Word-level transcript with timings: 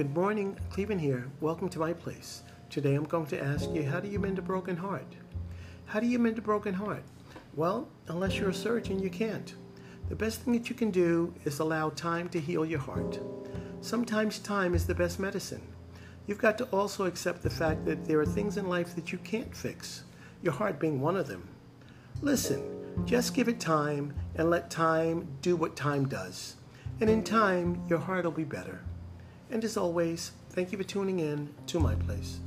Good 0.00 0.14
morning, 0.14 0.56
Clevin 0.70 0.98
here. 0.98 1.30
Welcome 1.42 1.68
to 1.68 1.78
my 1.78 1.92
place. 1.92 2.42
Today 2.70 2.94
I'm 2.94 3.04
going 3.04 3.26
to 3.26 3.38
ask 3.38 3.68
you 3.68 3.84
how 3.84 4.00
do 4.00 4.08
you 4.08 4.18
mend 4.18 4.38
a 4.38 4.40
broken 4.40 4.74
heart? 4.74 5.14
How 5.84 6.00
do 6.00 6.06
you 6.06 6.18
mend 6.18 6.38
a 6.38 6.40
broken 6.40 6.72
heart? 6.72 7.04
Well, 7.54 7.86
unless 8.08 8.38
you're 8.38 8.48
a 8.48 8.54
surgeon, 8.54 8.98
you 8.98 9.10
can't. 9.10 9.54
The 10.08 10.16
best 10.16 10.40
thing 10.40 10.54
that 10.54 10.70
you 10.70 10.74
can 10.74 10.90
do 10.90 11.34
is 11.44 11.58
allow 11.58 11.90
time 11.90 12.30
to 12.30 12.40
heal 12.40 12.64
your 12.64 12.78
heart. 12.78 13.20
Sometimes 13.82 14.38
time 14.38 14.72
is 14.72 14.86
the 14.86 14.94
best 14.94 15.20
medicine. 15.20 15.60
You've 16.26 16.38
got 16.38 16.56
to 16.56 16.64
also 16.68 17.04
accept 17.04 17.42
the 17.42 17.50
fact 17.50 17.84
that 17.84 18.06
there 18.06 18.20
are 18.20 18.24
things 18.24 18.56
in 18.56 18.70
life 18.70 18.94
that 18.94 19.12
you 19.12 19.18
can't 19.18 19.54
fix, 19.54 20.04
your 20.40 20.54
heart 20.54 20.80
being 20.80 21.02
one 21.02 21.18
of 21.18 21.28
them. 21.28 21.46
Listen, 22.22 23.04
just 23.04 23.34
give 23.34 23.48
it 23.48 23.60
time 23.60 24.14
and 24.36 24.48
let 24.48 24.70
time 24.70 25.28
do 25.42 25.56
what 25.56 25.76
time 25.76 26.08
does. 26.08 26.56
And 27.02 27.10
in 27.10 27.22
time, 27.22 27.84
your 27.86 27.98
heart 27.98 28.24
will 28.24 28.32
be 28.32 28.44
better. 28.44 28.80
And 29.50 29.64
as 29.64 29.76
always, 29.76 30.32
thank 30.50 30.72
you 30.72 30.78
for 30.78 30.84
tuning 30.84 31.20
in 31.20 31.52
to 31.66 31.80
my 31.80 31.94
place. 31.94 32.38